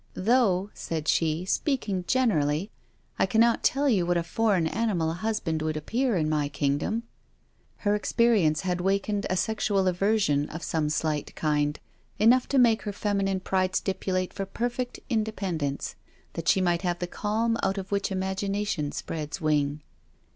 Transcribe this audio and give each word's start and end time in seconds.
'Though,' 0.15 0.71
said 0.73 1.07
she, 1.07 1.45
'speaking 1.45 2.03
generally, 2.07 2.71
I 3.19 3.27
cannot 3.27 3.61
tell 3.63 3.87
you 3.87 4.03
what 4.03 4.17
a 4.17 4.23
foreign 4.23 4.65
animal 4.65 5.11
a 5.11 5.13
husband 5.13 5.61
would 5.61 5.77
appear 5.77 6.17
in 6.17 6.27
my 6.27 6.49
kingdom.' 6.49 7.03
Her 7.85 7.93
experience 7.93 8.61
had 8.61 8.81
wakened 8.81 9.27
a 9.29 9.37
sexual 9.37 9.87
aversion, 9.87 10.49
of 10.49 10.63
some 10.63 10.89
slight 10.89 11.35
kind, 11.35 11.79
enough 12.17 12.47
to 12.47 12.57
make 12.57 12.81
her 12.81 12.91
feminine 12.93 13.41
pride 13.41 13.75
stipulate 13.75 14.33
for 14.33 14.47
perfect 14.47 14.99
independence, 15.07 15.93
that 16.33 16.47
she 16.49 16.61
might 16.61 16.81
have 16.81 16.97
the 16.97 17.05
calm 17.05 17.55
out 17.61 17.77
of 17.77 17.91
which 17.91 18.11
imagination 18.11 18.91
spreads 18.91 19.39
wing. 19.39 19.81